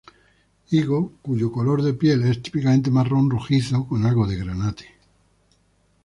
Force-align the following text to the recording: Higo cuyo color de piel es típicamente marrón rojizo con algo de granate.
Higo 0.71 1.11
cuyo 1.21 1.51
color 1.51 1.83
de 1.83 1.93
piel 1.93 2.23
es 2.23 2.41
típicamente 2.41 2.89
marrón 2.89 3.29
rojizo 3.29 3.87
con 3.87 4.03
algo 4.03 4.25
de 4.25 4.35
granate. 4.37 4.87